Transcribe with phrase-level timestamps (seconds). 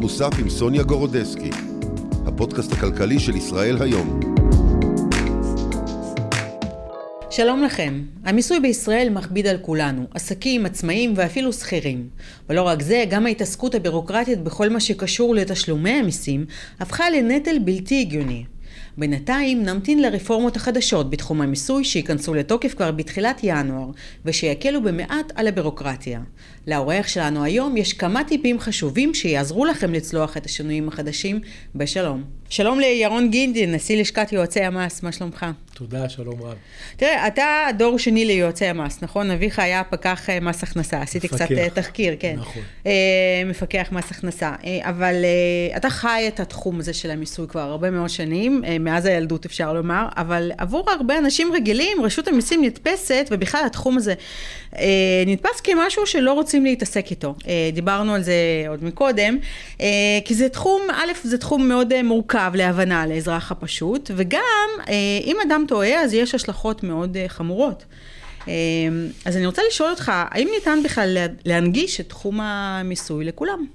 [0.00, 1.50] מוסף עם סוניה גורודסקי,
[2.26, 4.20] הפודקאסט הכלכלי של ישראל היום.
[7.30, 8.02] שלום לכם.
[8.24, 12.08] המיסוי בישראל מכביד על כולנו, עסקים, עצמאים ואפילו שכירים.
[12.48, 16.46] ולא רק זה, גם ההתעסקות הבירוקרטית בכל מה שקשור לתשלומי המיסים
[16.80, 18.44] הפכה לנטל בלתי הגיוני.
[18.98, 23.90] בינתיים נמתין לרפורמות החדשות בתחום המיסוי שייכנסו לתוקף כבר בתחילת ינואר
[24.24, 26.20] ושיקלו במעט על הבירוקרטיה.
[26.66, 31.40] לאורח שלנו היום יש כמה טיפים חשובים שיעזרו לכם לצלוח את השינויים החדשים
[31.74, 32.24] בשלום.
[32.50, 35.46] שלום לירון גינדי, נשיא לשכת יועצי המס, מה שלומך?
[35.74, 36.54] תודה, שלום רב.
[36.96, 39.30] תראה, אתה דור שני ליועצי המס, נכון?
[39.30, 41.44] אביך היה פקח אה, מס הכנסה, עשיתי מפקח.
[41.44, 42.36] קצת אה, תחקיר, כן.
[42.38, 42.62] נכון.
[42.86, 42.92] אה,
[43.46, 44.52] מפקח מס הכנסה.
[44.82, 45.14] אבל
[45.76, 50.06] אתה חי את התחום הזה של המיסוי כבר הרבה מאוד שנים, מאז הילדות אפשר לומר,
[50.16, 54.14] אבל עבור הרבה אנשים רגילים, רשות המיסים נתפסת, ובכלל התחום הזה
[55.26, 57.34] נתפס כמשהו שלא רוצים להתעסק איתו.
[57.72, 58.34] דיברנו על זה
[58.68, 59.38] עוד מקודם,
[60.24, 64.68] כי זה תחום, א', זה תחום מאוד מורכב להבנה לאזרח הפשוט, וגם
[65.24, 67.84] אם אדם טועה, אז יש השלכות מאוד uh, חמורות.
[68.44, 68.48] Uh,
[69.24, 73.66] אז אני רוצה לשאול אותך, האם ניתן בכלל להנגיש את תחום המיסוי לכולם?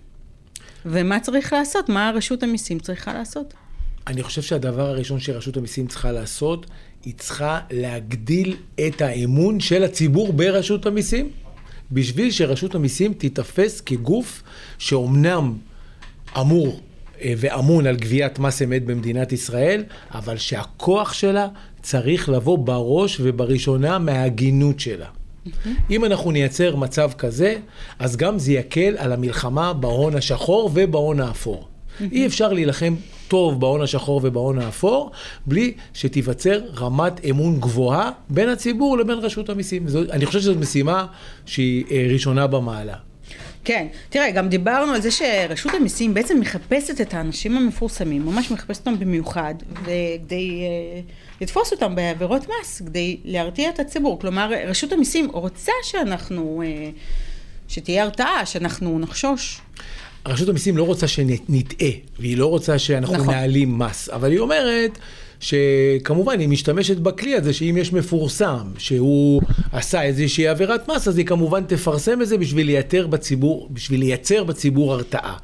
[0.85, 1.89] ומה צריך לעשות?
[1.89, 3.53] מה רשות המיסים צריכה לעשות?
[4.07, 6.65] אני חושב שהדבר הראשון שרשות המיסים צריכה לעשות,
[7.05, 11.29] היא צריכה להגדיל את האמון של הציבור ברשות המיסים,
[11.91, 14.43] בשביל שרשות המיסים תיתפס כגוף
[14.77, 15.53] שאומנם
[16.39, 16.92] אמור אה,
[17.37, 21.47] ואמון על גביית מס אמת במדינת ישראל, אבל שהכוח שלה
[21.81, 25.07] צריך לבוא בראש ובראשונה מההגינות שלה.
[25.89, 27.55] אם אנחנו נייצר מצב כזה,
[27.99, 31.67] אז גם זה יקל על המלחמה בהון השחור ובהון האפור.
[32.11, 32.95] אי אפשר להילחם
[33.27, 35.11] טוב בהון השחור ובהון האפור,
[35.45, 39.85] בלי שתיווצר רמת אמון גבוהה בין הציבור לבין רשות המיסים.
[40.11, 41.05] אני חושב שזאת משימה
[41.45, 42.95] שהיא אה, ראשונה במעלה.
[43.63, 48.79] כן, תראה, גם דיברנו על זה שרשות המיסים בעצם מחפשת את האנשים המפורסמים, ממש מחפשת
[48.79, 54.19] אותם במיוחד, וכדי uh, לתפוס אותם בעבירות מס, כדי להרתיע את הציבור.
[54.19, 56.99] כלומר, רשות המיסים רוצה שאנחנו, uh,
[57.67, 59.61] שתהיה הרתעה, שאנחנו נחשוש.
[60.25, 63.33] רשות המיסים לא רוצה שנטעה, והיא לא רוצה שאנחנו נכון.
[63.33, 64.99] נעלים מס, אבל היא אומרת...
[65.43, 71.25] שכמובן היא משתמשת בכלי הזה שאם יש מפורסם שהוא עשה איזושהי עבירת מס אז היא
[71.25, 75.37] כמובן תפרסם את זה בשביל לייצר בציבור, בשביל לייצר בציבור הרתעה.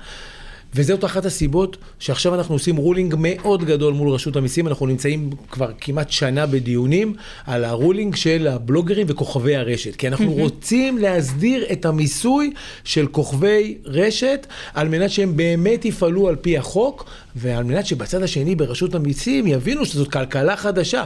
[0.74, 5.72] וזאת אחת הסיבות שעכשיו אנחנו עושים רולינג מאוד גדול מול רשות המיסים, אנחנו נמצאים כבר
[5.81, 7.13] כמעט שנה בדיונים
[7.46, 12.53] על הרולינג של הבלוגרים וכוכבי הרשת, כי אנחנו רוצים להסדיר את המיסוי
[12.84, 18.56] של כוכבי רשת, על מנת שהם באמת יפעלו על פי החוק, ועל מנת שבצד השני
[18.56, 21.06] ברשות המיסים יבינו שזאת כלכלה חדשה.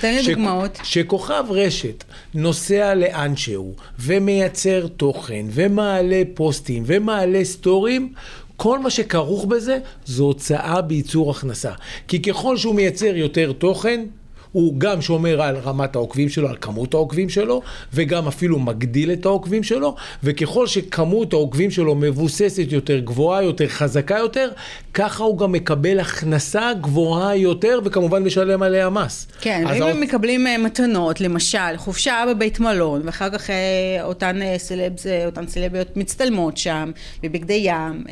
[0.00, 0.78] תן לי דוגמאות.
[0.82, 2.04] שכוכב רשת
[2.34, 8.12] נוסע לאן שהוא ומייצר תוכן ומעלה פוסטים ומעלה סטורים,
[8.56, 11.72] כל מה שכרוך בזה זו הוצאה בייצור הכנסה.
[12.08, 14.04] כי ככל שהוא מייצר יותר תוכן,
[14.52, 17.62] הוא גם שומר על רמת העוקבים שלו, על כמות העוקבים שלו,
[17.94, 24.18] וגם אפילו מגדיל את העוקבים שלו, וככל שכמות העוקבים שלו מבוססת יותר, גבוהה יותר, חזקה
[24.18, 24.48] יותר,
[24.94, 29.26] ככה הוא גם מקבל הכנסה גבוהה יותר, וכמובן משלם עליה מס.
[29.40, 33.56] כן, ואם הם מקבלים אה, מתנות, למשל, חופשה בבית מלון, ואחר כך אה,
[34.02, 36.90] אותן אה, סלבס, אותן סלביות מצטלמות שם,
[37.22, 38.04] בבגדי ים,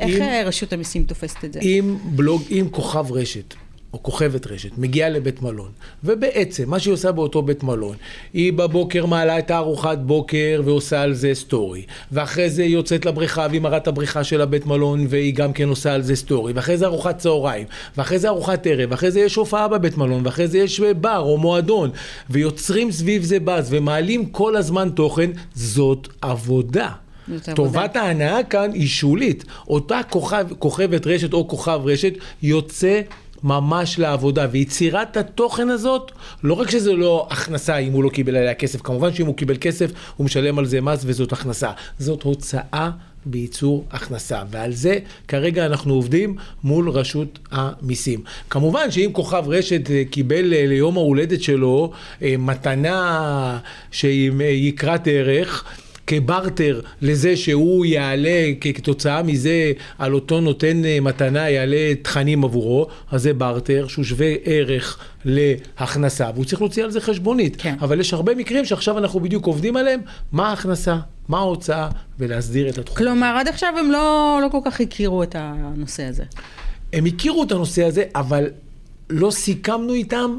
[0.00, 1.60] איך אם, רשות המיסים תופסת את זה?
[1.60, 3.54] אם בלוג, אם כוכב רשת.
[3.92, 5.70] או כוכבת רשת, מגיעה לבית מלון,
[6.04, 7.96] ובעצם מה שהיא עושה באותו בית מלון,
[8.32, 13.46] היא בבוקר מעלה את הארוחת בוקר ועושה על זה סטורי, ואחרי זה היא יוצאת לבריכה
[13.50, 16.76] והיא מראה את הבריכה של הבית מלון והיא גם כן עושה על זה סטורי, ואחרי
[16.76, 20.58] זה ארוחת צהריים, ואחרי זה ארוחת ערב, ואחרי זה יש הופעה בבית מלון, ואחרי זה
[20.58, 21.90] יש בר או מועדון,
[22.30, 26.90] ויוצרים סביב זה באז ומעלים כל הזמן תוכן, זאת עבודה.
[27.54, 29.44] טובת ההנאה כאן היא שולית.
[29.68, 32.12] אותה כוכב, כוכבת רשת או כוכב רשת
[32.42, 33.00] יוצא
[33.42, 36.12] ממש לעבודה, ויצירת התוכן הזאת,
[36.44, 39.56] לא רק שזה לא הכנסה אם הוא לא קיבל עליה כסף, כמובן שאם הוא קיבל
[39.60, 42.90] כסף הוא משלם על זה מס וזאת הכנסה, זאת הוצאה
[43.24, 44.98] בייצור הכנסה, ועל זה
[45.28, 48.22] כרגע אנחנו עובדים מול רשות המיסים.
[48.50, 51.92] כמובן שאם כוכב רשת אה, קיבל אה, ליום ההולדת שלו
[52.22, 53.58] אה, מתנה
[53.90, 55.64] שהיא יקרת ערך,
[56.10, 63.22] כברטר לזה שהוא יעלה כתוצאה מזה על אותו נותן אה, מתנה יעלה תכנים עבורו, אז
[63.22, 67.56] זה ברטר שהוא שווה ערך להכנסה והוא צריך להוציא על זה חשבונית.
[67.58, 67.74] כן.
[67.80, 70.00] אבל יש הרבה מקרים שעכשיו אנחנו בדיוק עובדים עליהם,
[70.32, 70.96] מה ההכנסה,
[71.28, 72.96] מה ההוצאה ולהסדיר את התחום.
[72.96, 76.24] כלומר עד עכשיו הם לא, לא כל כך הכירו את הנושא הזה.
[76.92, 78.46] הם הכירו את הנושא הזה אבל
[79.10, 80.38] לא סיכמנו איתם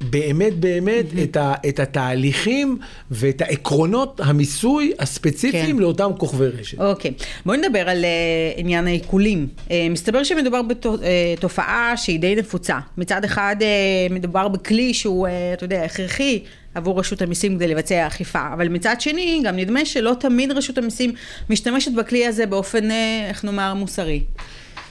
[0.00, 1.22] באמת באמת mm-hmm.
[1.22, 2.78] את, ה, את התהליכים
[3.10, 5.82] ואת העקרונות המיסוי הספציפיים כן.
[5.82, 6.80] לאותם כוכבי רשת.
[6.80, 7.12] אוקיי,
[7.46, 9.46] בואי נדבר על uh, עניין העיקולים.
[9.56, 12.78] Uh, מסתבר שמדובר בתופעה uh, שהיא די נפוצה.
[12.98, 16.42] מצד אחד uh, מדובר בכלי שהוא, uh, אתה יודע, הכרחי.
[16.74, 21.12] עבור רשות המיסים כדי לבצע אכיפה, אבל מצד שני גם נדמה שלא תמיד רשות המיסים
[21.50, 22.88] משתמשת בכלי הזה באופן,
[23.28, 24.22] איך נאמר, מוסרי.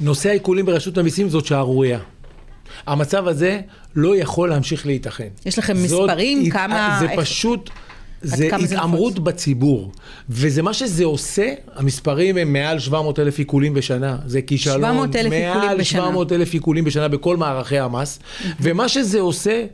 [0.01, 1.99] נושא העיקולים ברשות המיסים זאת שערורייה.
[2.87, 3.61] המצב הזה
[3.95, 5.27] לא יכול להמשיך להיתכן.
[5.45, 6.45] יש לכם מספרים?
[6.45, 6.53] הת...
[6.53, 6.97] כמה...
[6.99, 7.69] זה פשוט...
[8.21, 9.91] זה התעמרות בציבור,
[10.29, 15.31] וזה מה שזה עושה, המספרים הם מעל 700 אלף עיקולים בשנה, זה כישלון, 700 אלף
[15.31, 18.19] מעל 700 אלף עיקולים בשנה בכל מערכי המס,
[18.59, 19.65] ומה שזה עושה,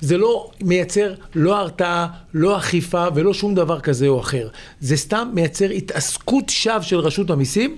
[0.00, 4.48] זה לא מייצר לא הרתעה, לא אכיפה ולא שום דבר כזה או אחר,
[4.80, 7.76] זה סתם מייצר התעסקות שווא של רשות המיסים.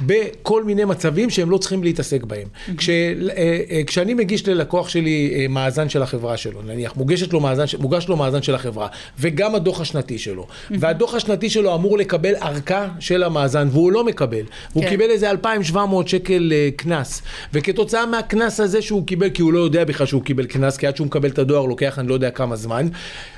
[0.00, 2.42] בכל מיני מצבים שהם לא צריכים להתעסק בהם.
[2.42, 2.76] Mm-hmm.
[2.76, 7.40] כש, אה, אה, כשאני מגיש ללקוח שלי אה, מאזן של החברה שלו, נניח, מוגשת לו
[7.40, 8.88] מאזן, מוגש לו מאזן של החברה,
[9.18, 10.74] וגם הדוח השנתי שלו, mm-hmm.
[10.80, 14.42] והדוח השנתי שלו אמור לקבל ארכה של המאזן, והוא לא מקבל.
[14.72, 14.88] הוא כן.
[14.88, 20.06] קיבל איזה 2,700 שקל קנס, וכתוצאה מהקנס הזה שהוא קיבל, כי הוא לא יודע בכלל
[20.06, 22.88] שהוא קיבל קנס, כי עד שהוא מקבל את הדואר לוקח אני לא יודע כמה זמן,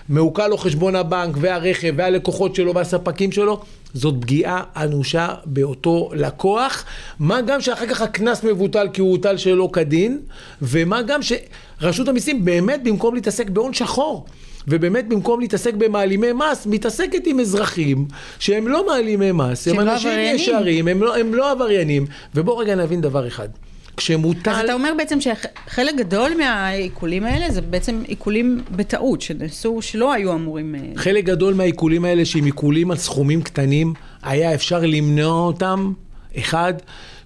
[0.08, 3.62] מעוקל לו חשבון הבנק והרכב והלקוחות שלו והספקים שלו,
[3.96, 6.84] זאת פגיעה אנושה באותו לקוח,
[7.18, 10.20] מה גם שאחר כך הקנס מבוטל כי הוא הוטל שלא כדין,
[10.62, 14.26] ומה גם שרשות המיסים באמת במקום להתעסק בהון שחור,
[14.68, 18.06] ובאמת במקום להתעסק במעלימי מס, מתעסקת עם אזרחים
[18.38, 22.74] שהם לא מעלימי מס, הם לא אנשים ישרים, הם לא, הם לא עבריינים, ובואו רגע
[22.74, 23.48] נבין דבר אחד.
[23.96, 24.50] כשמוטל...
[24.50, 30.32] אז אתה אומר בעצם שחלק גדול מהעיקולים האלה זה בעצם עיקולים בטעות, שנעשו, שלא היו
[30.32, 30.74] אמורים...
[30.74, 35.92] אה, חלק גדול מהעיקולים האלה שהם עיקולים על סכומים קטנים, היה אפשר למנוע אותם,
[36.38, 36.74] אחד.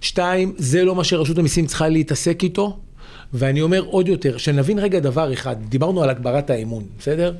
[0.01, 2.79] שתיים, זה לא מה שרשות המיסים צריכה להתעסק איתו.
[3.33, 7.35] ואני אומר עוד יותר, שנבין רגע דבר אחד, דיברנו על הגברת האמון, בסדר?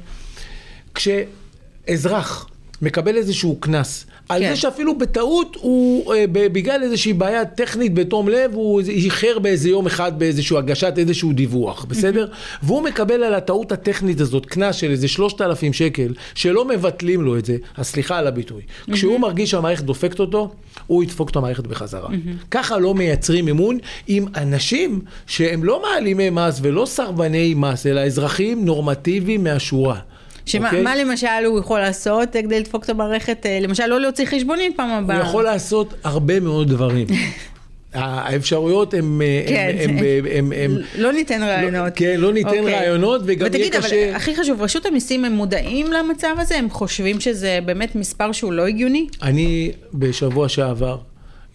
[0.95, 2.50] כשאזרח
[2.83, 4.49] מקבל איזשהו קנס על כן.
[4.51, 9.87] זה שאפילו בטעות הוא, אה, בגלל איזושהי בעיה טכנית בתום לב, הוא איחר באיזה יום
[9.87, 12.27] אחד באיזשהו הגשת איזשהו דיווח, בסדר?
[12.63, 17.39] והוא מקבל על הטעות הטכנית הזאת קנס של איזה שלושת אלפים שקל, שלא מבטלים לו
[17.39, 18.63] את זה, אז סליחה על הביטוי.
[18.93, 20.51] כשהוא מרגיש שהמערכת דופקת אותו,
[20.87, 22.09] הוא ידפוק את המערכת בחזרה.
[22.51, 28.65] ככה לא מייצרים אמון עם אנשים שהם לא מעלימי מס ולא סרבני מס, אלא אזרחים
[28.65, 30.01] נורמטיביים מהשורה.
[30.47, 30.77] שמה okay.
[30.77, 31.05] אוקיי?
[31.05, 35.17] למשל הוא יכול לעשות כדי לדפוק את המערכת, אה, למשל לא להוציא חשבונית פעם הבאה.
[35.17, 37.07] הוא יכול לעשות הרבה מאוד דברים.
[37.93, 39.21] האפשרויות הן...
[39.49, 39.77] כן,
[40.99, 41.93] לא ניתן רעיונות.
[41.97, 42.75] כן, לא ניתן אוקיי.
[42.75, 43.79] רעיונות וגם יהיה קשה...
[43.79, 46.57] ותגיד, אבל הכי חשוב, רשות המיסים הם מודעים למצב הזה?
[46.57, 49.07] הם חושבים שזה באמת מספר שהוא לא הגיוני?
[49.23, 50.99] אני בשבוע שעבר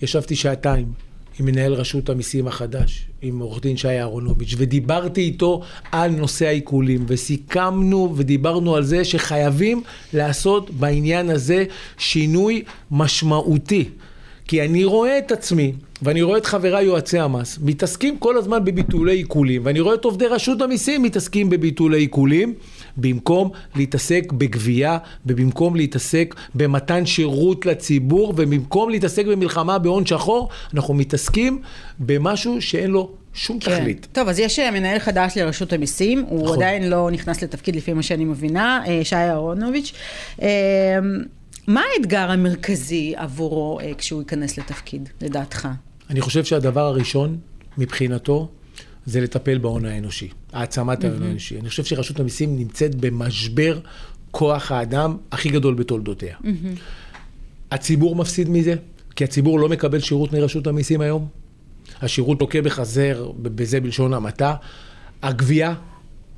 [0.02, 1.05] ישבתי שעתיים
[1.40, 5.62] עם מנהל רשות המיסים החדש, עם עורך דין שי אהרונוביץ', ודיברתי איתו
[5.92, 9.84] על נושא העיקולים, וסיכמנו ודיברנו על זה שחייבים
[10.14, 11.64] לעשות בעניין הזה
[11.98, 13.90] שינוי משמעותי.
[14.48, 19.16] כי אני רואה את עצמי, ואני רואה את חבריי יועצי המס, מתעסקים כל הזמן בביטולי
[19.16, 22.54] עיקולים, ואני רואה את עובדי רשות המיסים מתעסקים בביטולי עיקולים.
[22.98, 31.62] במקום להתעסק בגבייה ובמקום להתעסק במתן שירות לציבור ובמקום להתעסק במלחמה בהון שחור, אנחנו מתעסקים
[32.00, 33.78] במשהו שאין לו שום כן.
[33.80, 34.08] תכלית.
[34.12, 36.58] טוב, אז יש אה, מנהל חדש לרשות המיסים, הוא נכון.
[36.58, 39.94] עדיין לא נכנס לתפקיד לפי מה שאני מבינה, אה, שי אהרונוביץ'.
[40.42, 40.48] אה,
[41.68, 45.68] מה האתגר המרכזי עבורו כשהוא ייכנס לתפקיד, לדעתך?
[46.10, 47.38] אני חושב שהדבר הראשון,
[47.78, 48.50] מבחינתו,
[49.06, 51.60] זה לטפל בהון האנושי, העצמת ההון האנושי.
[51.60, 53.80] אני חושב שרשות המיסים נמצאת במשבר
[54.32, 56.36] כוח האדם הכי גדול בתולדותיה.
[57.72, 58.76] הציבור מפסיד מזה,
[59.16, 61.28] כי הציבור לא מקבל שירות מרשות המיסים היום.
[62.02, 64.56] השירות לוקה בחזר, בזה בלשון המעטה.
[65.24, 65.74] הגבייה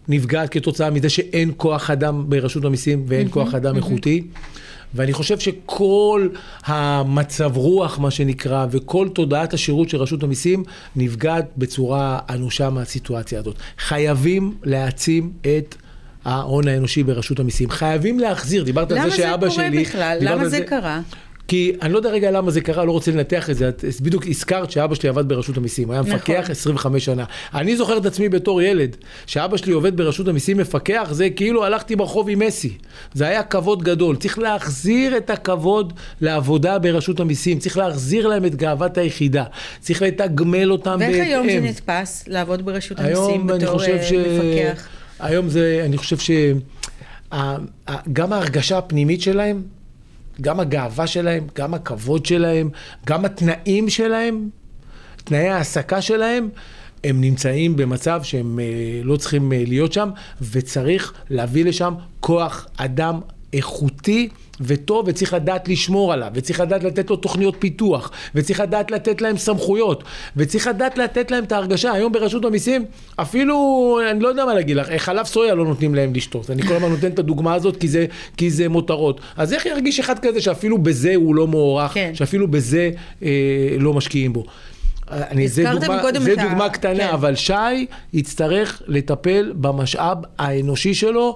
[0.07, 4.27] נפגעת כתוצאה מזה שאין כוח אדם ברשות המיסים ואין כוח אדם איכותי.
[4.95, 6.27] ואני חושב שכל
[6.65, 10.63] המצב רוח, מה שנקרא, וכל תודעת השירות של רשות המיסים
[10.95, 13.55] נפגעת בצורה אנושה מהסיטואציה הזאת.
[13.77, 15.75] חייבים להעצים את...
[16.25, 17.69] ההון האנושי ברשות המיסים.
[17.69, 19.63] חייבים להחזיר, דיברת על זה שאבא שלי...
[19.63, 20.17] למה זה קורה בכלל?
[20.21, 21.01] למה זה, זה קרה?
[21.47, 23.69] כי אני לא יודע רגע למה זה קרה, לא רוצה לנתח את זה.
[23.69, 26.51] את בדיוק הזכרת שאבא שלי עבד ברשות המיסים, היה מפקח נכון.
[26.51, 27.25] 25 שנה.
[27.53, 31.95] אני זוכר את עצמי בתור ילד, שאבא שלי עובד ברשות המיסים מפקח, זה כאילו הלכתי
[31.95, 32.77] ברחוב עם מסי.
[33.13, 34.15] זה היה כבוד גדול.
[34.15, 39.43] צריך להחזיר את הכבוד לעבודה ברשות המיסים, צריך להחזיר להם את גאוות היחידה,
[39.79, 41.13] צריך לתגמל אותם בהתאם.
[41.13, 44.13] ואיך היום זה נתפס, לעבוד ברשות המיסים בתור אה, ש...
[44.13, 44.87] מפקח?
[45.19, 46.31] היום זה, אני חושב ש...
[48.13, 49.61] גם ההרגשה הפנימית שלהם,
[50.41, 52.69] גם הגאווה שלהם, גם הכבוד שלהם,
[53.05, 54.49] גם התנאים שלהם,
[55.23, 56.49] תנאי ההעסקה שלהם,
[57.03, 58.65] הם נמצאים במצב שהם אה,
[59.03, 60.09] לא צריכים אה, להיות שם,
[60.51, 63.19] וצריך להביא לשם כוח אדם
[63.53, 64.29] איכותי.
[64.61, 69.37] וטוב, וצריך לדעת לשמור עליו, וצריך לדעת לתת לו תוכניות פיתוח, וצריך לדעת לתת להם
[69.37, 70.03] סמכויות,
[70.37, 71.91] וצריך לדעת לתת להם את ההרגשה.
[71.91, 72.85] היום ברשות המיסים,
[73.15, 76.49] אפילו, אני לא יודע מה להגיד לך, חלב סויה לא נותנים להם לשתות.
[76.49, 78.05] אני כל הזמן נותן את הדוגמה הזאת כי זה,
[78.37, 79.21] כי זה מותרות.
[79.37, 82.11] אז איך ירגיש אחד כזה שאפילו בזה הוא לא מוערך, כן.
[82.13, 82.91] שאפילו בזה
[83.23, 83.29] אה,
[83.79, 84.45] לא משקיעים בו?
[85.11, 86.69] אני, זה דוגמה, זה דוגמה ה...
[86.69, 87.13] קטנה, כן.
[87.13, 91.35] אבל שי יצטרך לטפל במשאב האנושי שלו.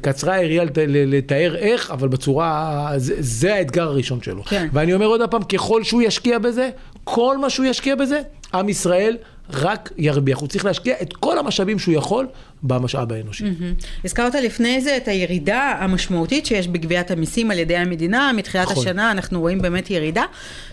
[0.00, 4.42] קצרה היריעה לתאר איך, אבל בצורה, זה, זה האתגר הראשון שלו.
[4.44, 4.68] כן.
[4.72, 6.70] ואני אומר עוד פעם, ככל שהוא ישקיע בזה,
[7.04, 8.20] כל מה שהוא ישקיע בזה,
[8.54, 9.16] עם ישראל
[9.52, 10.38] רק ירוויח.
[10.38, 12.26] הוא צריך להשקיע את כל המשאבים שהוא יכול
[12.62, 13.44] במשאב האנושי.
[13.44, 13.86] Mm-hmm.
[14.04, 18.82] הזכרת לפני זה את הירידה המשמעותית שיש בגביית המיסים על ידי המדינה, מתחילת נכון.
[18.82, 20.24] השנה אנחנו רואים באמת ירידה,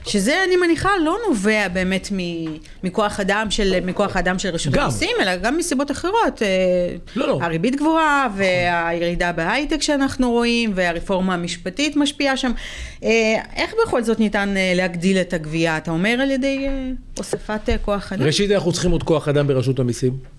[0.05, 2.07] שזה אני מניחה לא נובע באמת
[2.83, 6.41] מכוח אדם של, מכוח אדם של רשות המיסים, אלא גם מסיבות אחרות.
[6.41, 6.47] אה,
[7.15, 7.39] לא, לא.
[7.41, 8.39] הריבית גבוהה, נכון.
[8.39, 12.51] והירידה בהייטק שאנחנו רואים, והרפורמה המשפטית משפיעה שם.
[13.03, 13.09] אה,
[13.55, 15.77] איך בכל זאת ניתן אה, להגדיל את הגבייה?
[15.77, 16.67] אתה אומר על ידי
[17.17, 18.23] הוספת כוח אדם?
[18.23, 20.36] ראשית, אנחנו צריכים עוד כוח אדם ברשות המיסים.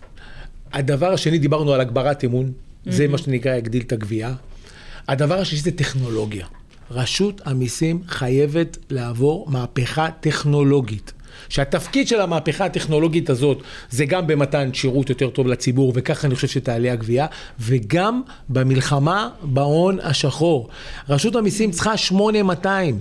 [0.73, 2.91] הדבר השני, דיברנו על הגברת אמון, mm-hmm.
[2.91, 4.35] זה מה שנקרא יגדיל את הגבייה.
[5.09, 6.47] הדבר השלישי זה טכנולוגיה.
[6.91, 11.13] רשות המיסים חייבת לעבור מהפכה טכנולוגית.
[11.49, 16.49] שהתפקיד של המהפכה הטכנולוגית הזאת זה גם במתן שירות יותר טוב לציבור, וככה אני חושב
[16.49, 17.27] שתעלה הגבייה,
[17.61, 20.69] וגם במלחמה בהון השחור.
[21.09, 23.01] רשות המיסים צריכה 8200.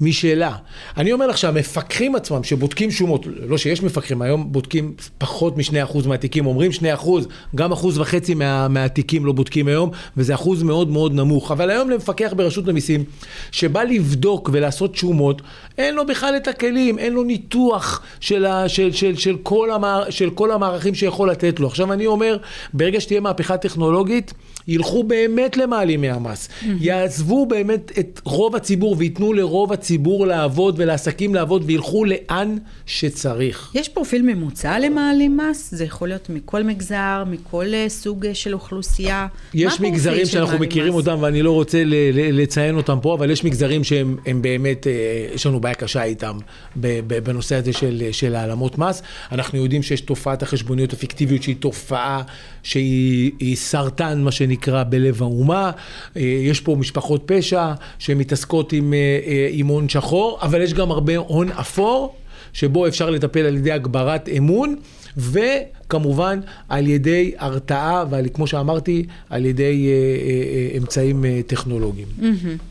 [0.00, 0.56] משאלה.
[0.96, 6.46] אני אומר לך שהמפקחים עצמם שבודקים שומות, לא שיש מפקחים, היום בודקים פחות מ-2% מהתיקים,
[6.46, 7.08] אומרים 2%,
[7.54, 11.50] גם אחוז וחצי מה, מהתיקים לא בודקים היום, וזה אחוז מאוד מאוד נמוך.
[11.50, 13.04] אבל היום למפקח ברשות המיסים,
[13.50, 15.42] שבא לבדוק ולעשות שומות,
[15.78, 20.10] אין לו בכלל את הכלים, אין לו ניתוח של, ה, של, של, של, כל, המער,
[20.10, 21.66] של כל המערכים שיכול לתת לו.
[21.66, 22.36] עכשיו אני אומר,
[22.74, 24.32] ברגע שתהיה מהפכה טכנולוגית,
[24.68, 26.48] ילכו באמת למעלימי המס.
[26.80, 32.56] יעזבו באמת את רוב הציבור וייתנו לרוב הציבור לעבוד ולעסקים לעבוד וילכו לאן
[32.86, 33.70] שצריך.
[33.74, 35.74] יש פרופיל ממוצע למעלים מס?
[35.74, 39.26] זה יכול להיות מכל מגזר, מכל אה, סוג אה, של אוכלוסייה?
[39.54, 41.06] יש מגזרים שאנחנו מכירים מס?
[41.06, 41.82] אותם ואני לא רוצה
[42.32, 44.92] לציין אותם פה, אבל יש מגזרים שהם באמת, אה,
[45.34, 46.38] יש לנו בעיה קשה איתם
[47.06, 49.02] בנושא הזה של, של העלמות מס.
[49.32, 52.22] אנחנו יודעים שיש תופעת החשבוניות הפיקטיביות שהיא תופעה
[52.62, 55.70] שהיא סרטן, מה שנקרא, בלב האומה.
[56.16, 58.94] יש פה משפחות פשע שמתעסקות עם,
[59.58, 62.14] עם הון שחור, אבל יש גם הרבה הון אפור,
[62.52, 64.76] שבו אפשר לטפל על ידי הגברת אמון.
[65.18, 72.06] וכמובן על ידי הרתעה, וכמו שאמרתי, על ידי אה, אה, אה, אמצעים אה, טכנולוגיים.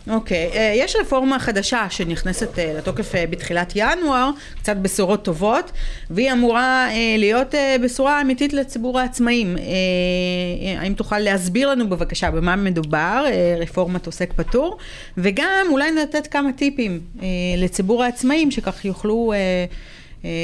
[0.10, 0.58] אוקיי, mm-hmm, okay.
[0.58, 4.30] אה, יש רפורמה חדשה שנכנסת אה, לתוקף אה, בתחילת ינואר,
[4.62, 5.72] קצת בשורות טובות,
[6.10, 9.58] והיא אמורה אה, להיות אה, בשורה אמיתית לציבור העצמאים.
[9.58, 14.77] אה, אה, האם תוכל להסביר לנו בבקשה במה מדובר, אה, רפורמת עוסק פטור,
[15.18, 17.27] וגם אולי לתת כמה טיפים אה,
[17.58, 19.34] לציבור העצמאים שכך יוכלו...
[19.36, 19.66] אה,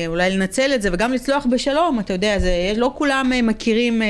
[0.08, 4.08] אולי לנצל את זה וגם לצלוח בשלום, אתה יודע, זה, לא כולם אה, מכירים אה,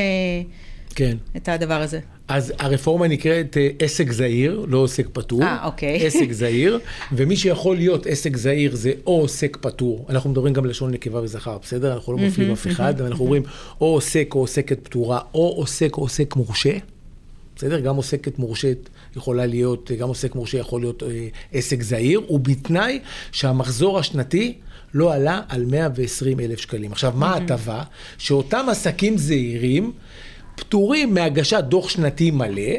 [0.95, 1.17] כן.
[1.37, 1.99] את הדבר הזה.
[2.27, 5.43] אז הרפורמה נקראת עסק זעיר, לא עוסק פטור.
[5.43, 6.07] אה, אוקיי.
[6.07, 6.79] עסק זעיר,
[7.11, 11.57] ומי שיכול להיות עסק זעיר זה או עוסק פטור, אנחנו מדברים גם לשון נקבה וזכר,
[11.61, 11.93] בסדר?
[11.93, 13.43] אנחנו לא מפלים אף אחד, אנחנו אומרים
[13.81, 16.77] או עוסק או עוסקת פטורה, או עוסק או עוסק מורשה.
[17.55, 17.79] בסדר?
[17.79, 22.99] גם עוסקת מורשית יכולה להיות, גם עוסק מורשה יכול להיות אה, עסק זעיר, ובתנאי
[23.31, 24.53] שהמחזור השנתי
[24.93, 26.91] לא עלה על 120 אלף שקלים.
[26.91, 27.83] עכשיו, מה ההטבה?
[28.17, 29.91] שאותם עסקים זעירים
[30.55, 32.73] פטורים מהגשת דוח שנתי מלא,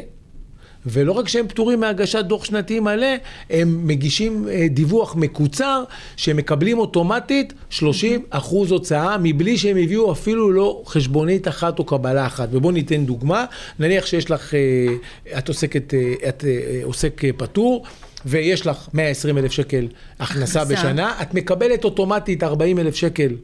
[0.85, 3.07] ולא רק שהם פטורים מהגשת דוח שנתי מלא,
[3.49, 5.83] הם מגישים אה, דיווח מקוצר,
[6.17, 12.25] שהם מקבלים אוטומטית 30 אחוז הוצאה, מבלי שהם הביאו אפילו לא חשבונית אחת או קבלה
[12.25, 12.49] אחת.
[12.51, 13.45] ובואו ניתן דוגמה,
[13.79, 16.43] נניח שיש לך, אה, את עוסקת, אה, את
[16.83, 17.85] עוסק פטור,
[18.25, 19.87] ויש לך 120 אלף שקל
[20.19, 23.35] הכנסה, בשנה, את מקבלת אוטומטית 40 אלף שקל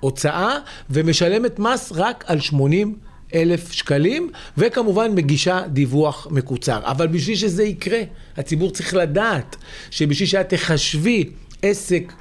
[0.00, 0.58] הוצאה,
[0.90, 2.96] ומשלמת מס רק על 80
[3.34, 6.80] אלף שקלים, וכמובן מגישה דיווח מקוצר.
[6.84, 8.00] אבל בשביל שזה יקרה,
[8.36, 9.56] הציבור צריך לדעת
[9.90, 11.30] שבשביל שאת תחשבי
[11.62, 12.12] עסק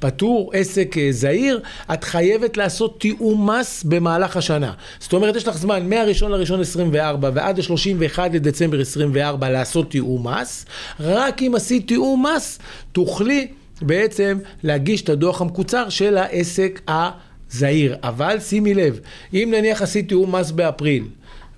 [0.00, 1.60] פטור, עסק אה, זעיר,
[1.92, 4.72] את חייבת לעשות תיאום מס במהלך השנה.
[4.98, 10.66] זאת אומרת, יש לך זמן מה-1 לראשון 24 ועד ה-31 לדצמבר 24 לעשות תיאום מס.
[11.00, 12.58] רק אם עשית תיאום מס,
[12.92, 13.46] תוכלי
[13.82, 17.96] בעצם להגיש את הדוח המקוצר של העסק הזעיר.
[18.02, 19.00] אבל שימי לב,
[19.34, 21.04] אם נניח עשית תיאום מס באפריל,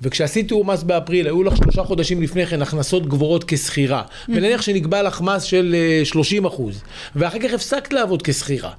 [0.02, 5.02] וכשעשית תיאום מס באפריל, היו לך שלושה חודשים לפני כן הכנסות גבוהות כשכירה, ונניח שנקבע
[5.02, 6.82] לך מס של 30 אה, אחוז,
[7.16, 8.72] ואחר כך הפסקת לעבוד כשכירה.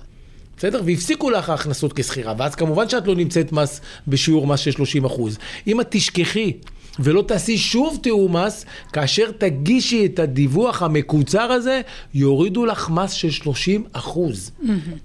[0.57, 0.81] בסדר?
[0.85, 5.37] והפסיקו לך ההכנסות כשכירה, ואז כמובן שאת לא נמצאת מס בשיעור מס של 30 אחוז.
[5.67, 6.53] אם את תשכחי
[6.99, 11.81] ולא תעשי שוב תיאום מס, כאשר תגישי את הדיווח המקוצר הזה,
[12.13, 14.51] יורידו לך מס של 30 אחוז.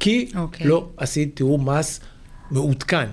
[0.00, 0.66] כי אוקיי.
[0.66, 2.00] לא עשית תיאום מס
[2.50, 3.06] מעודכן.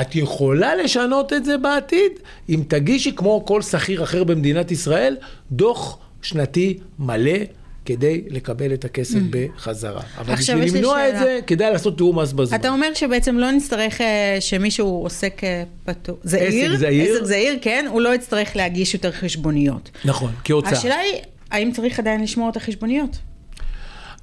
[0.00, 2.12] את יכולה לשנות את זה בעתיד,
[2.48, 5.16] אם תגישי, כמו כל שכיר אחר במדינת ישראל,
[5.52, 7.38] דוח שנתי מלא.
[7.84, 10.02] כדי לקבל את הכסף בחזרה.
[10.18, 11.14] אבל בשביל למנוע את.
[11.18, 12.58] זה, כדאי לעשות תיאום מס בזמן.
[12.58, 17.14] אתה אומר שבעצם לא נצטרך אה, שמישהו עוסק אה, פטור, זעיר, זעיר.
[17.14, 19.90] עסק זעיר, כן, הוא לא יצטרך להגיש יותר חשבוניות.
[20.04, 20.72] נכון, כהוצאה.
[20.72, 21.20] השאלה היא,
[21.50, 23.18] האם צריך עדיין לשמור את החשבוניות?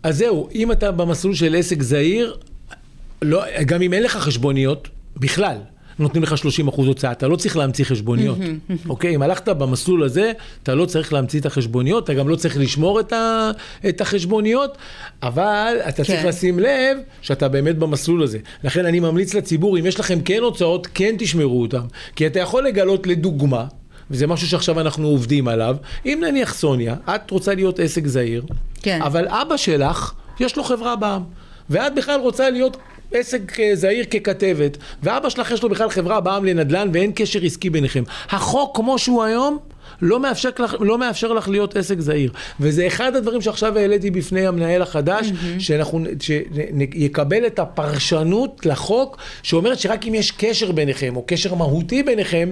[0.03, 2.37] אז זהו, אם אתה במסלול של עסק זעיר,
[3.21, 5.57] לא, גם אם אין לך חשבוניות, בכלל,
[5.99, 8.37] נותנים לך 30 אחוז הוצאה, אתה לא צריך להמציא חשבוניות,
[8.89, 9.15] אוקיי?
[9.15, 10.31] אם הלכת במסלול הזה,
[10.63, 13.51] אתה לא צריך להמציא את החשבוניות, אתה גם לא צריך לשמור את, ה,
[13.89, 14.77] את החשבוניות,
[15.23, 16.27] אבל אתה צריך כן.
[16.27, 18.39] לשים לב שאתה באמת במסלול הזה.
[18.63, 21.85] לכן אני ממליץ לציבור, אם יש לכם כן הוצאות, כן תשמרו אותן.
[22.15, 23.65] כי אתה יכול לגלות לדוגמה,
[24.11, 28.43] וזה משהו שעכשיו אנחנו עובדים עליו, אם נניח סוניה, את רוצה להיות עסק זעיר,
[28.81, 29.01] כן.
[29.01, 31.23] אבל אבא שלך, יש לו חברה בע"מ,
[31.69, 32.77] ואת בכלל רוצה להיות
[33.11, 37.69] עסק אה, זעיר ככתבת, ואבא שלך יש לו בכלל חברה בע"מ לנדל"ן ואין קשר עסקי
[37.69, 38.03] ביניכם.
[38.29, 39.57] החוק כמו שהוא היום,
[40.01, 42.31] לא מאפשר, לך, לא מאפשר לך להיות עסק זעיר.
[42.59, 50.07] וזה אחד הדברים שעכשיו העליתי בפני המנהל החדש, שאנחנו, שיקבל את הפרשנות לחוק, שאומרת שרק
[50.07, 52.49] אם יש קשר ביניכם, או קשר מהותי ביניכם,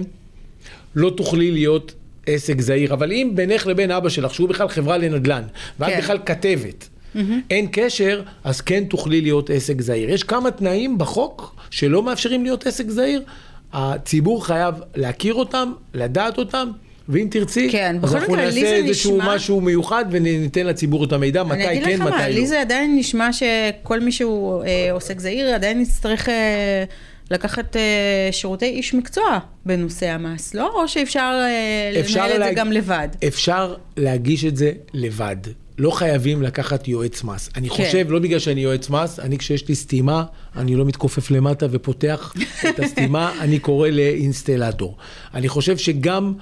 [0.94, 1.92] לא תוכלי להיות
[2.26, 2.94] עסק זעיר.
[2.94, 5.42] אבל אם בינך לבין אבא שלך, שהוא בכלל חברה לנדל"ן,
[5.80, 5.98] ואת כן.
[5.98, 6.88] בכלל כתבת,
[7.50, 10.10] אין קשר, אז כן תוכלי להיות עסק זעיר.
[10.10, 13.22] יש כמה תנאים בחוק שלא מאפשרים להיות עסק זעיר.
[13.72, 16.70] הציבור חייב להכיר אותם, לדעת אותם.
[17.08, 21.54] ואם תרצי, כן, אז אנחנו נעשה איזשהו נשמע- משהו מיוחד וניתן לציבור את המידע, מתי
[21.54, 22.34] אני אגיד כן, לך מתי מה, לא.
[22.34, 26.84] לי זה עדיין נשמע שכל מי שהוא אה, עוסק זעיר עדיין יצטרך אה,
[27.30, 27.82] לקחת אה,
[28.32, 30.70] שירותי איש מקצוע בנושא המס, לא?
[30.82, 33.08] או שאפשר אה, אפשר לנהל את זה גם לבד.
[33.26, 35.36] אפשר להגיש את זה לבד.
[35.78, 37.50] לא חייבים לקחת יועץ מס.
[37.56, 37.74] אני כן.
[37.74, 40.24] חושב, לא בגלל שאני יועץ מס, אני כשיש לי סתימה,
[40.56, 42.34] אני לא מתכופף למטה ופותח
[42.68, 44.96] את הסתימה, אני קורא לאינסטלטור.
[45.34, 46.32] אני חושב שגם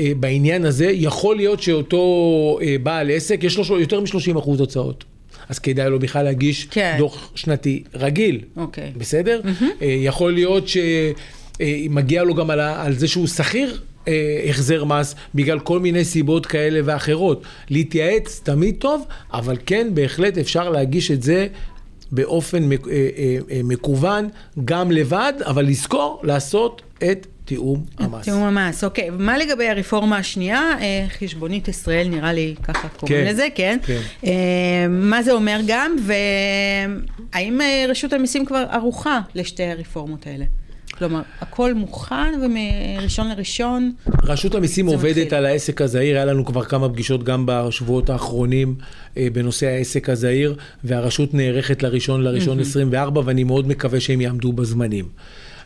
[0.00, 5.04] אה, בעניין הזה, יכול להיות שאותו אה, בעל עסק, יש לו יותר מ-30 אחוז הוצאות.
[5.48, 6.94] אז כדאי לו בכלל להגיש כן.
[6.98, 8.40] דוח שנתי רגיל.
[8.56, 8.92] אוקיי.
[8.96, 9.40] בסדר?
[9.82, 14.12] אה, יכול להיות שמגיע לו גם על, על זה שהוא שכיר אה,
[14.48, 17.42] החזר מס בגלל כל מיני סיבות כאלה ואחרות.
[17.70, 21.46] להתייעץ תמיד טוב, אבל כן, בהחלט אפשר להגיש את זה.
[22.12, 24.28] באופן מק- אה, אה, אה, מקוון,
[24.64, 28.24] גם לבד, אבל לזכור לעשות את תיאום המס.
[28.24, 29.10] תיאום המס, אוקיי.
[29.10, 30.60] ומה לגבי הרפורמה השנייה?
[30.80, 33.78] אה, חשבונית ישראל, נראה לי ככה קוראים כן, לזה, כן?
[33.86, 34.00] כן.
[34.26, 34.30] אה,
[34.88, 40.44] מה זה אומר גם, והאם אה, רשות המיסים כבר ערוכה לשתי הרפורמות האלה?
[40.98, 43.92] כלומר, הכל מוכן ומראשון לראשון,
[44.24, 45.38] רשות המיסים עובדת מתחיל.
[45.38, 48.74] על העסק הזעיר, היה לנו כבר כמה פגישות גם בשבועות האחרונים
[49.16, 55.08] אה, בנושא העסק הזעיר, והרשות נערכת לראשון לראשון 24, ואני מאוד מקווה שהם יעמדו בזמנים.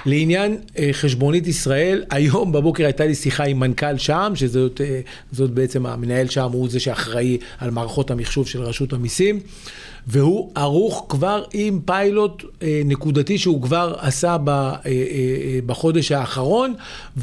[0.06, 5.00] לעניין אה, חשבונית ישראל, היום בבוקר הייתה לי שיחה עם מנכ"ל שע"ם, שזאת אה,
[5.46, 9.40] בעצם המנהל שע"ם, הוא זה שאחראי על מערכות המחשוב של רשות המיסים,
[10.06, 14.36] והוא ערוך כבר עם פיילוט אה, נקודתי שהוא כבר עשה
[15.66, 16.74] בחודש האחרון,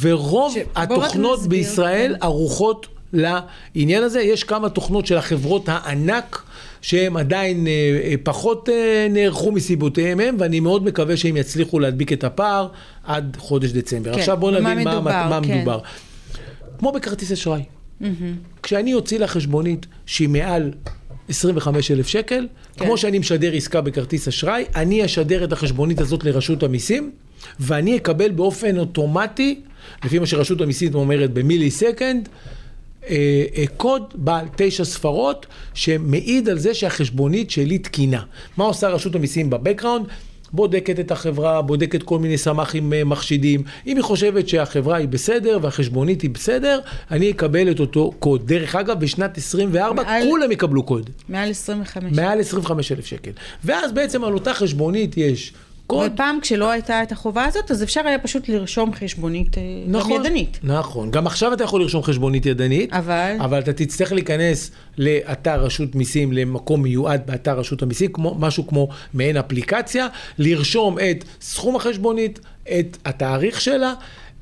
[0.01, 2.15] ורוב התוכנות בישראל.
[2.21, 4.21] ערוכות לעניין הזה.
[4.21, 6.43] יש כמה תוכנות של החברות הענק
[6.82, 7.71] שהן עדיין אה,
[8.04, 12.67] אה, פחות אה, נערכו מסיבותיהם הם, ואני מאוד מקווה שהם יצליחו להדביק את הפער
[13.04, 14.13] עד חודש דצמבר.
[14.13, 15.58] כן, עכשיו בואו מה נבין מה, מדובר, מה כן.
[15.58, 15.80] מדובר.
[16.80, 17.62] כמו בכרטיס אשראי.
[18.63, 20.71] כשאני אוציא לה חשבונית שהיא מעל
[21.30, 22.86] 25,000 שקל, כן.
[22.86, 27.12] כמו שאני משדר עסקה בכרטיס אשראי, אני אשדר את החשבונית הזאת לרשות המיסים,
[27.60, 29.62] ואני אקבל באופן אוטומטי,
[30.06, 32.30] לפי מה שרשות המיסים אומרת במילי סקנד,
[33.77, 38.21] קוד בעל תשע ספרות שמעיד על זה שהחשבונית שלי תקינה.
[38.57, 40.05] מה עושה רשות המיסים בבקראונד?
[40.53, 43.63] בודקת את החברה, בודקת כל מיני סמ"כים אה, מחשידים.
[43.87, 46.79] אם היא חושבת שהחברה היא בסדר והחשבונית היא בסדר,
[47.11, 48.47] אני אקבל את אותו קוד.
[48.47, 51.09] דרך אגב, בשנת 24 מעל- כולם יקבלו קוד.
[51.29, 52.17] מעל 25.
[52.17, 53.31] מעל 25,000 שקל.
[53.63, 55.53] ואז בעצם על אותה חשבונית יש
[55.88, 56.12] קוד.
[56.13, 60.26] ופעם כשלא הייתה את החובה הזאת, אז אפשר היה פשוט לרשום חשבונית אה, גם נכון,
[60.26, 60.60] ידנית.
[60.63, 61.12] נכון.
[61.12, 62.93] גם עכשיו אתה יכול לרשום חשבונית ידנית.
[62.93, 63.36] אבל?
[63.39, 68.88] אבל אתה תצטרך להיכנס לאתר רשות מיסים, למקום מיועד באתר רשות המיסים, כמו, משהו כמו
[69.13, 73.93] מעין אפליקציה, לרשום את סכום החשבונית, את התאריך שלה,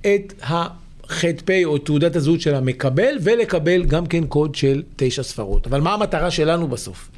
[0.02, 5.68] את ה-ח"פ או תעודת הזהות של המקבל, ולקבל גם כן קוד של תשע ספרות.
[5.68, 7.10] אבל מה המטרה שלנו בסוף?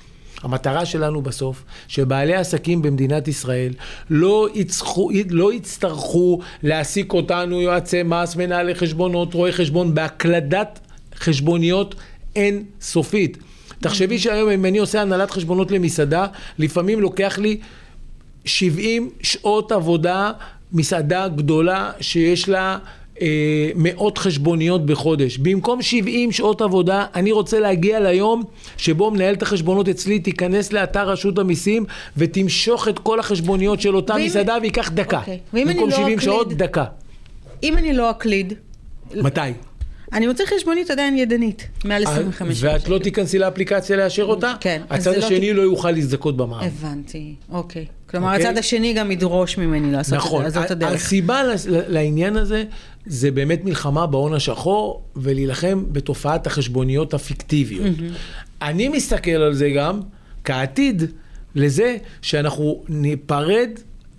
[0.44, 3.74] המטרה שלנו בסוף, שבעלי עסקים במדינת ישראל
[4.10, 10.80] לא, יצחו, לא יצטרכו להעסיק אותנו יועצי מס, מנהלי חשבונות, רואי חשבון, בהקלדת
[11.16, 11.96] חשבוניות
[12.36, 13.38] אין סופית.
[13.82, 16.28] תחשבי שהיום אם אני עושה הנהלת חשבונות למסעדה,
[16.60, 17.58] לפעמים לוקח לי
[18.46, 20.32] 70 שעות עבודה,
[20.74, 22.78] מסעדה גדולה שיש לה
[23.22, 23.28] אה,
[23.76, 25.38] מאות חשבוניות בחודש.
[25.38, 28.44] במקום 70 שעות עבודה, אני רוצה להגיע ליום
[28.78, 31.86] שבו מנהלת החשבונות אצלי תיכנס לאתר רשות המיסים
[32.18, 35.20] ותמשוך את כל החשבוניות של אותה ואם- מסעדה וייקח דקה.
[35.20, 35.40] אוקיי.
[35.54, 36.64] ואם במקום אני לא 70 שעות, אקליד?
[36.64, 36.86] דקה.
[37.64, 38.54] אם אני לא אקליד,
[39.16, 39.40] מתי?
[40.14, 44.54] אני מוצא חשבונית עדיין ידנית, מעל 25 ואת לא תיכנסי לאפליקציה לאשר אותה?
[44.60, 46.64] כן, הצד לא השני ת- לא יוכל להזדכות במע"מ.
[46.64, 47.86] הבנתי, אוקיי.
[48.20, 48.48] כלומר, אוקיי?
[48.50, 50.92] הצד השני גם ידרוש ממני לעשות נכון, את זה, אז זאת הדרך.
[50.94, 52.64] הסיבה לס- לעניין הזה
[53.06, 57.96] זה באמת מלחמה בהון השחור ולהילחם בתופעת החשבוניות הפיקטיביות.
[58.62, 60.00] אני מסתכל על זה גם
[60.44, 61.04] כעתיד
[61.56, 63.70] לזה שאנחנו ניפרד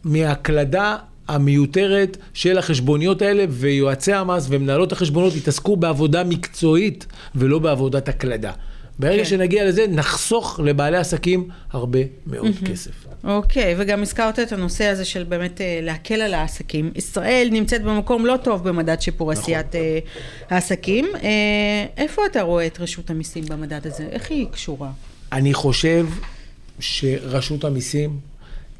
[0.04, 0.96] מהקלדה
[1.28, 8.52] המיותרת של החשבוניות האלה ויועצי המס ומנהלות החשבונות יתעסקו בעבודה מקצועית ולא בעבודת הקלדה.
[8.98, 9.24] ברגע כן.
[9.24, 13.06] שנגיע לזה נחסוך לבעלי עסקים הרבה מאוד כסף.
[13.24, 16.92] אוקיי, וגם הזכרת את הנושא הזה של באמת אה, להקל על העסקים.
[16.94, 19.42] ישראל נמצאת במקום לא טוב במדד שיפור נכון.
[19.42, 19.98] עשיית אה,
[20.50, 21.04] העסקים.
[21.14, 24.06] אה, איפה אתה רואה את רשות המיסים במדד הזה?
[24.10, 24.90] איך היא קשורה?
[25.32, 26.06] אני חושב
[26.80, 28.20] שרשות המיסים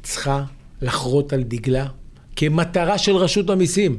[0.03, 0.43] צריכה
[0.81, 1.87] לחרות על דגלה
[2.35, 3.97] כמטרה של רשות המיסים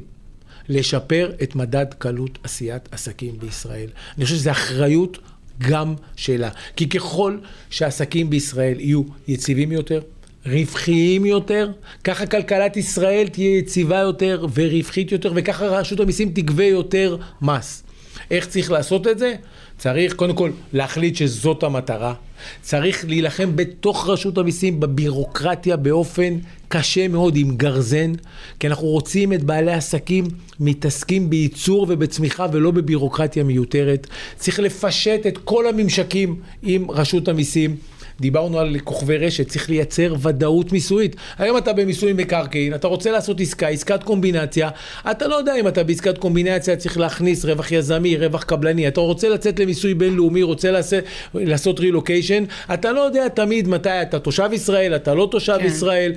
[0.68, 3.90] לשפר את מדד קלות עשיית עסקים בישראל.
[4.16, 5.18] אני חושב שזו אחריות
[5.58, 6.48] גם שלה.
[6.76, 7.38] כי ככל
[7.70, 10.00] שהעסקים בישראל יהיו יציבים יותר,
[10.46, 11.70] רווחיים יותר,
[12.04, 17.82] ככה כלכלת ישראל תהיה יציבה יותר ורווחית יותר, וככה רשות המיסים תגבה יותר מס.
[18.30, 19.34] איך צריך לעשות את זה?
[19.78, 22.14] צריך קודם כל להחליט שזאת המטרה.
[22.62, 26.38] צריך להילחם בתוך רשות המיסים בבירוקרטיה באופן
[26.68, 28.12] קשה מאוד עם גרזן,
[28.60, 30.24] כי אנחנו רוצים את בעלי העסקים
[30.60, 34.06] מתעסקים בייצור ובצמיחה ולא בבירוקרטיה מיותרת.
[34.36, 37.76] צריך לפשט את כל הממשקים עם רשות המיסים.
[38.20, 41.16] דיברנו על כוכבי רשת, צריך לייצר ודאות מיסויית.
[41.38, 44.70] היום אתה במיסוי מקרקעין, אתה רוצה לעשות עסקה, עסקת קומבינציה,
[45.10, 49.28] אתה לא יודע אם אתה בעסקת קומבינציה צריך להכניס רווח יזמי, רווח קבלני, אתה רוצה
[49.28, 51.04] לצאת למיסוי בינלאומי, רוצה לעשות,
[51.34, 55.66] לעשות רילוקיישן, אתה לא יודע תמיד מתי אתה תושב ישראל, אתה לא תושב כן.
[55.66, 56.12] ישראל.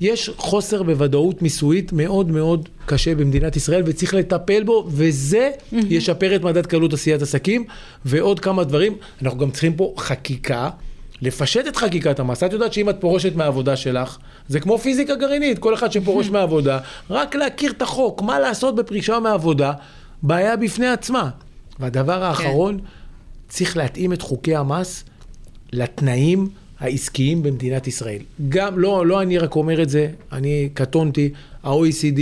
[0.00, 6.42] יש חוסר בוודאות מיסויית מאוד מאוד קשה במדינת ישראל וצריך לטפל בו וזה ישפר את
[6.42, 7.64] מדד קלות עשיית עסקים
[8.04, 8.96] ועוד כמה דברים.
[9.22, 10.70] אנחנו גם צריכים פה חקיקה.
[11.24, 12.42] לפשט את חקיקת המס.
[12.42, 16.78] את יודעת שאם את פורשת מהעבודה שלך, זה כמו פיזיקה גרעינית, כל אחד שפורש מהעבודה,
[17.10, 19.72] רק להכיר את החוק, מה לעשות בפרישה מהעבודה,
[20.22, 21.30] בעיה בפני עצמה.
[21.80, 22.78] והדבר האחרון,
[23.48, 25.04] צריך להתאים את חוקי המס
[25.72, 26.48] לתנאים
[26.80, 28.22] העסקיים במדינת ישראל.
[28.48, 31.30] גם, לא, לא אני רק אומר את זה, אני קטונתי,
[31.62, 32.20] ה-OECD,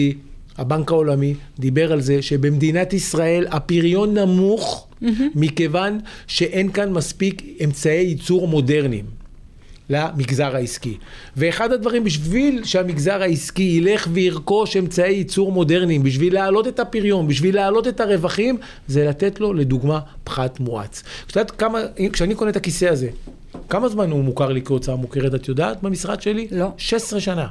[0.59, 4.87] הבנק העולמי, דיבר על זה שבמדינת ישראל הפריון נמוך
[5.35, 9.23] מכיוון שאין כאן מספיק אמצעי ייצור מודרניים.
[9.91, 10.97] למגזר העסקי.
[11.37, 17.55] ואחד הדברים, בשביל שהמגזר העסקי ילך וירכוש אמצעי ייצור מודרניים, בשביל להעלות את הפריון, בשביל
[17.55, 21.03] להעלות את הרווחים, זה לתת לו, לדוגמה, פחת מואץ.
[21.27, 21.79] את יודעת כמה,
[22.13, 23.09] כשאני קונה את הכיסא הזה,
[23.69, 26.49] כמה זמן הוא מוכר לי כהוצאה מוכרת, את יודעת, במשרד שלי?
[26.51, 26.69] לא.
[26.77, 27.47] 16 שנה.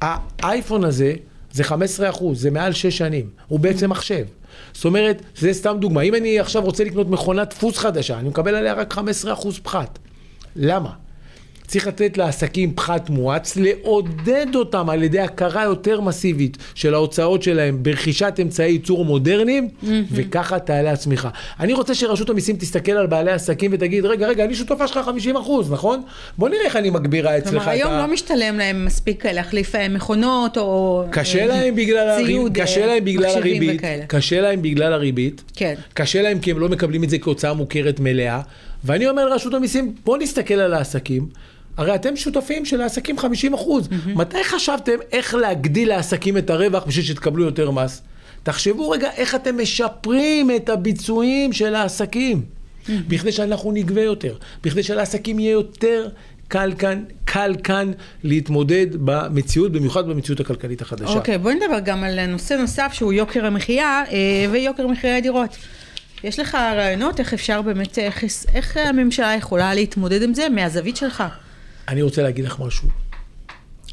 [0.00, 1.14] האייפון הזה
[1.52, 3.28] זה 15 אחוז, זה מעל 6 שנים.
[3.48, 4.24] הוא בעצם מחשב.
[4.72, 6.00] זאת אומרת, זה סתם דוגמה.
[6.00, 9.98] אם אני עכשיו רוצה לקנות מכונת דפוס חדשה, אני מקבל עליה רק 15 אחוז פחת.
[10.56, 10.90] למה?
[11.68, 17.82] צריך לתת לעסקים פחת מואץ, לעודד אותם על ידי הכרה יותר מסיבית של ההוצאות שלהם
[17.82, 19.68] ברכישת אמצעי ייצור מודרניים,
[20.12, 21.28] וככה תעלה הצמיחה.
[21.60, 25.36] אני רוצה שרשות המיסים תסתכל על בעלי עסקים ותגיד, רגע, רגע, אני שותפה שלך 50
[25.36, 26.02] אחוז, נכון?
[26.38, 27.58] בוא נראה איך אני מגבירה אצלך את ה...
[27.58, 31.04] כלומר, היום לא משתלם להם מספיק להחליף אה, מכונות או...
[31.10, 32.26] קשה אה, להם בגלל, הריב...
[32.26, 33.82] ציוד, אה, קשה להם בגלל הריבית.
[34.06, 35.74] קשה להם בגלל הריבית, כן.
[35.94, 38.40] קשה להם כי הם לא מקבלים את זה כהוצאה מוכרת מלאה,
[38.84, 41.28] ואני אומר לרשות המיסים, בואו נסתכל על העסקים,
[41.78, 47.04] הרי אתם שותפים של העסקים 50 אחוז, מתי חשבתם איך להגדיל לעסקים את הרווח בשביל
[47.04, 48.02] שתקבלו יותר מס?
[48.42, 52.42] תחשבו רגע איך אתם משפרים את הביצועים של העסקים,
[52.88, 56.08] בכדי שאנחנו נגבה יותר, בכדי שלעסקים יהיה יותר
[56.48, 57.92] קל כאן, קל כאן
[58.24, 61.12] להתמודד במציאות, במיוחד במציאות הכלכלית החדשה.
[61.12, 64.16] אוקיי, בואי נדבר גם על נושא נוסף שהוא יוקר המחיה אה,
[64.50, 65.56] ויוקר מחירי הדירות.
[66.24, 71.24] יש לך רעיונות איך אפשר באמת, איך, איך הממשלה יכולה להתמודד עם זה מהזווית שלך?
[71.88, 72.88] אני רוצה להגיד לך משהו.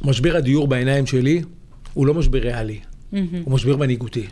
[0.03, 1.41] משבר הדיור בעיניים שלי
[1.93, 2.79] הוא לא משבר ריאלי,
[3.11, 3.21] הוא
[3.53, 4.25] משבר מנהיגותי.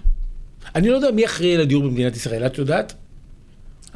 [0.76, 2.94] אני לא יודע מי אחראי על הדיור במדינת ישראל, את יודעת?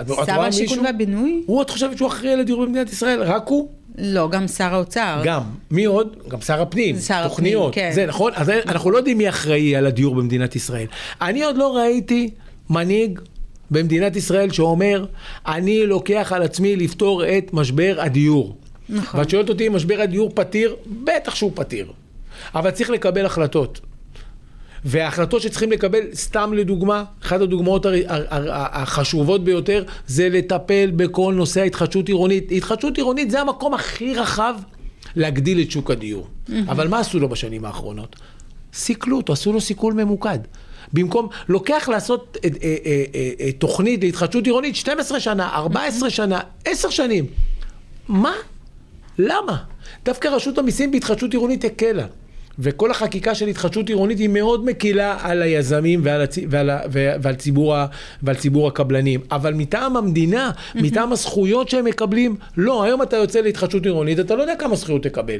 [0.01, 0.79] את- שר השיכון?
[0.79, 1.43] והבינוי?
[1.45, 3.23] הוא, את חושבת שהוא אחראי על הדיור במדינת ישראל?
[3.23, 3.69] רק הוא?
[3.97, 5.21] לא, גם שר האוצר.
[5.25, 5.41] גם.
[5.71, 6.15] מי עוד?
[6.27, 6.99] גם שר הפנים.
[6.99, 7.75] שר הפנים, תוכניות.
[7.75, 7.91] כן.
[7.93, 8.31] זה נכון?
[8.35, 10.85] אז אנחנו לא יודעים מי אחראי על הדיור במדינת ישראל.
[11.21, 12.29] אני עוד לא ראיתי
[12.69, 13.19] מנהיג
[13.71, 15.05] במדינת ישראל שאומר,
[15.47, 18.55] אני לוקח על עצמי לפתור את משבר הדיור.
[18.89, 19.19] נכון.
[19.19, 20.75] ואת שואלת אותי אם משבר הדיור פתיר?
[21.03, 21.91] בטח שהוא פתיר.
[22.55, 23.79] אבל צריך לקבל החלטות.
[24.85, 27.85] וההחלטות שצריכים לקבל, סתם לדוגמה, אחת הדוגמאות
[28.29, 32.51] החשובות ביותר, זה לטפל בכל נושא ההתחדשות עירונית.
[32.51, 34.55] התחדשות עירונית זה המקום הכי רחב
[35.15, 36.27] להגדיל את שוק הדיור.
[36.67, 38.15] אבל מה עשו לו בשנים האחרונות?
[38.73, 40.39] סיכלו אותו, עשו לו סיכול ממוקד.
[40.93, 46.39] במקום, לוקח לעשות אה, אה, אה, אה, אה, תוכנית להתחדשות עירונית 12 שנה, 14 שנה,
[46.65, 47.25] 10 שנים.
[48.07, 48.33] מה?
[49.19, 49.57] למה?
[50.05, 52.05] דווקא רשות המיסים בהתחדשות עירונית הקלה.
[52.59, 56.37] וכל החקיקה של התחדשות עירונית היא מאוד מקילה על היזמים ועל, הצ...
[56.49, 56.79] ועל, ה...
[57.21, 57.85] ועל, ציבור, ה...
[58.23, 59.19] ועל ציבור הקבלנים.
[59.31, 64.41] אבל מטעם המדינה, מטעם הזכויות שהם מקבלים, לא, היום אתה יוצא להתחדשות עירונית, אתה לא
[64.41, 65.39] יודע כמה זכויות תקבל.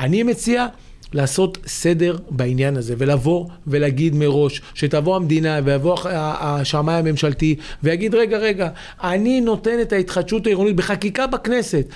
[0.00, 0.66] אני מציע
[1.12, 8.68] לעשות סדר בעניין הזה, ולבוא ולהגיד מראש, שתבוא המדינה ויבוא השמאי הממשלתי ויגיד, רגע, רגע,
[9.02, 11.86] אני נותן את ההתחדשות העירונית בחקיקה בכנסת,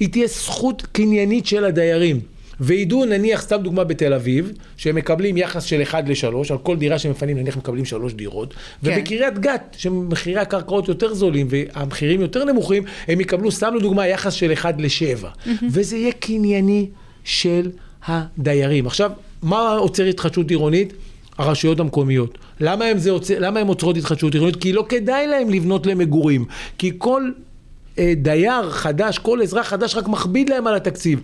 [0.00, 2.20] היא תהיה זכות קניינית של הדיירים.
[2.60, 6.98] וידעו נניח, סתם דוגמה בתל אביב, שהם מקבלים יחס של 1 ל-3, על כל דירה
[6.98, 8.58] שמפנים נניח מקבלים 3 דירות, כן.
[8.82, 14.52] ובקריית גת, שמחירי הקרקעות יותר זולים והמחירים יותר נמוכים, הם יקבלו סתם לדוגמה יחס של
[14.52, 15.26] 1 ל-7.
[15.70, 16.86] וזה יהיה קנייני
[17.24, 17.70] של
[18.06, 18.86] הדיירים.
[18.86, 19.10] עכשיו,
[19.42, 20.92] מה עוצר התחדשות עירונית?
[21.38, 22.38] הרשויות המקומיות.
[22.60, 22.84] למה
[23.60, 24.56] הם עוצרות התחדשות עירונית?
[24.56, 26.44] כי לא כדאי להם לבנות למגורים.
[26.78, 27.30] כי כל
[27.98, 31.20] אה, דייר חדש, כל אזרח חדש רק מכביד להם על התקציב.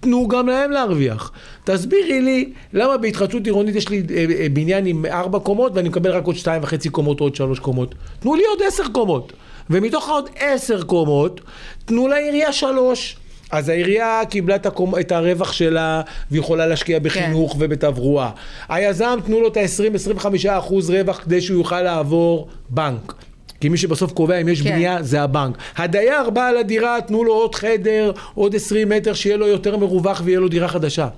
[0.00, 1.32] תנו גם להם להרוויח.
[1.64, 6.10] תסבירי לי למה בהתחדשות עירונית יש לי אה, אה, בניין עם ארבע קומות ואני מקבל
[6.10, 7.94] רק עוד שתיים וחצי קומות או עוד שלוש קומות.
[8.20, 9.32] תנו לי עוד עשר קומות.
[9.70, 11.40] ומתוך העוד עשר קומות,
[11.84, 13.16] תנו לעירייה שלוש.
[13.50, 14.98] אז העירייה קיבלה את, הקומ...
[14.98, 17.58] את הרווח שלה ויכולה להשקיע בחינוך כן.
[17.60, 18.30] ובתברואה.
[18.68, 23.14] היזם, תנו לו את ה-20-25% רווח כדי שהוא יוכל לעבור בנק.
[23.60, 24.70] כי מי שבסוף קובע אם יש כן.
[24.70, 25.58] בנייה זה הבנק.
[25.76, 30.40] הדייר בעל הדירה, תנו לו עוד חדר, עוד 20 מטר, שיהיה לו יותר מרווח ויהיה
[30.40, 31.08] לו דירה חדשה.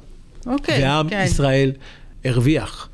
[0.46, 1.22] אוקיי, ועם כן.
[1.26, 1.72] ישראל
[2.24, 2.88] הרוויח.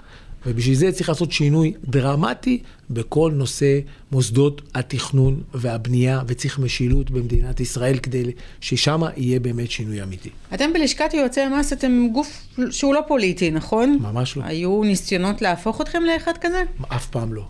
[0.48, 2.58] ובשביל זה צריך לעשות שינוי דרמטי
[2.90, 3.78] בכל נושא
[4.12, 8.24] מוסדות התכנון והבנייה, וצריך משילות במדינת ישראל כדי
[8.60, 10.30] ששם יהיה באמת שינוי אמיתי.
[10.54, 13.98] אתם בלשכת יועצי המס, אתם גוף שהוא לא פוליטי, נכון?
[14.00, 14.42] ממש לא.
[14.44, 16.62] היו ניסיונות להפוך אתכם לאחד כזה?
[16.88, 17.44] אף פעם לא.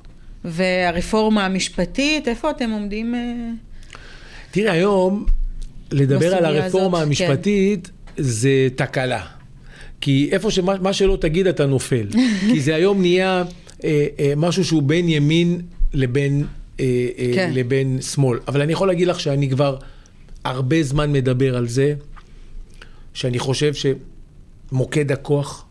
[0.44, 3.14] והרפורמה המשפטית, איפה אתם עומדים?
[3.14, 3.20] אה?
[4.50, 5.26] תראה, היום
[5.90, 9.37] לדבר על הרפורמה הזאת, המשפטית זה תקלה.
[10.00, 12.06] כי איפה שמה מה שלא תגיד אתה נופל.
[12.52, 13.44] כי זה היום נהיה
[13.84, 15.60] אה, אה, משהו שהוא בין ימין
[15.92, 16.46] לבין,
[16.80, 16.84] אה,
[17.18, 17.50] אה, כן.
[17.54, 18.38] לבין שמאל.
[18.48, 19.76] אבל אני יכול להגיד לך שאני כבר
[20.44, 21.94] הרבה זמן מדבר על זה,
[23.14, 25.64] שאני חושב שמוקד הכוח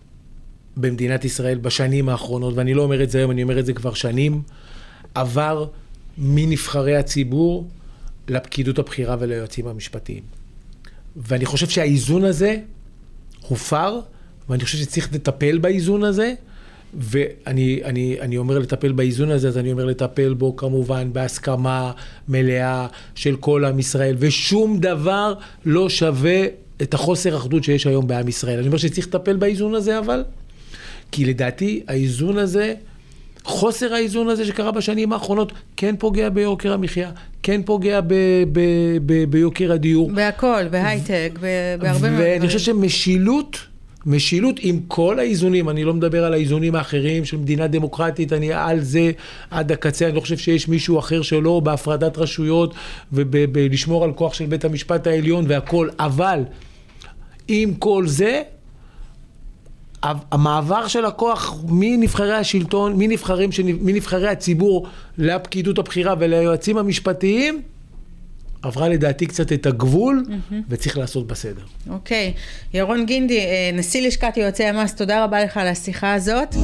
[0.78, 3.94] במדינת ישראל בשנים האחרונות, ואני לא אומר את זה היום, אני אומר את זה כבר
[3.94, 4.42] שנים,
[5.16, 5.66] עבר
[6.18, 7.68] מנבחרי הציבור
[8.28, 10.24] לפקידות הבכירה וליועצים המשפטיים.
[11.16, 12.58] ואני חושב שהאיזון הזה
[13.48, 14.00] הופר,
[14.50, 16.34] ואני חושב שצריך לטפל באיזון הזה,
[16.94, 21.92] ואני אני, אני אומר לטפל באיזון הזה, אז אני אומר לטפל בו כמובן בהסכמה
[22.28, 25.34] מלאה של כל עם ישראל, ושום דבר
[25.66, 26.46] לא שווה
[26.82, 28.58] את החוסר אחדות שיש היום בעם ישראל.
[28.58, 30.24] אני אומר שצריך לטפל באיזון הזה, אבל,
[31.12, 32.74] כי לדעתי האיזון הזה,
[33.44, 37.12] חוסר האיזון הזה שקרה בשנים האחרונות, כן פוגע ביוקר המחיה,
[37.44, 38.14] כן פוגע ב,
[38.52, 38.60] ב,
[39.06, 40.12] ב, ביוקר הדיור.
[40.12, 43.58] בהכל, בהייטק, ב- בהרבה מאוד ואני חושב שמשילות,
[44.08, 48.80] משילות עם כל האיזונים, אני לא מדבר על האיזונים האחרים של מדינה דמוקרטית, אני על
[48.80, 49.12] זה
[49.52, 52.74] עד הקצה, אני לא חושב שיש מישהו אחר שלא בהפרדת רשויות
[53.13, 56.43] ובלשמור על כוח של בית המשפט העליון והכל, אבל
[57.48, 58.41] עם כל זה,
[60.04, 63.50] המעבר של הכוח מנבחרי השלטון, מנבחרים,
[63.82, 67.62] מנבחרי הציבור לפקידות הבכירה וליועצים המשפטיים,
[68.67, 70.25] עברה לדעתי קצת את הגבול,
[70.69, 71.63] וצריך לעשות בסדר.
[71.89, 72.34] אוקיי.
[72.73, 76.56] ירון גינדי, אה, נשיא לשכת יועצי המס, תודה רבה לך על השיחה הזאת.